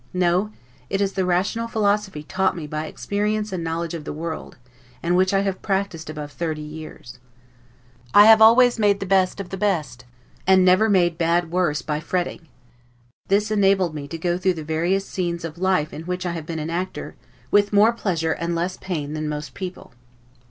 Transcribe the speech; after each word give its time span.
No, 0.15 0.49
it 0.89 0.99
is 0.99 1.13
the 1.13 1.25
rational 1.27 1.67
philosophy 1.67 2.23
taught 2.23 2.55
me 2.55 2.65
by 2.65 2.87
experience 2.87 3.51
and 3.53 3.63
knowledge 3.63 3.93
of 3.93 4.03
the 4.03 4.11
world, 4.11 4.57
and 5.03 5.15
which 5.15 5.31
I 5.31 5.41
have 5.41 5.61
practiced 5.61 6.09
above 6.09 6.31
thirty 6.31 6.63
years. 6.63 7.19
I 8.11 8.33
always 8.33 8.79
made 8.79 8.99
the 8.99 9.05
best 9.05 9.39
of 9.39 9.49
the 9.49 9.57
best, 9.57 10.05
and 10.47 10.65
never 10.65 10.89
made 10.89 11.19
bad 11.19 11.51
worse 11.51 11.83
by 11.83 11.99
fretting; 11.99 12.47
this 13.27 13.51
enabled 13.51 13.93
me 13.93 14.07
to 14.07 14.17
go 14.17 14.39
through 14.39 14.55
the 14.55 14.63
various 14.63 15.05
scenes 15.05 15.45
of 15.45 15.59
life 15.59 15.93
in 15.93 16.01
which 16.07 16.25
I 16.25 16.31
have 16.31 16.47
been 16.47 16.57
an 16.57 16.71
actor, 16.71 17.13
with 17.51 17.71
more 17.71 17.93
pleasure 17.93 18.31
and 18.31 18.55
less 18.55 18.77
pain 18.77 19.13
than 19.13 19.29
most 19.29 19.53
people. 19.53 19.93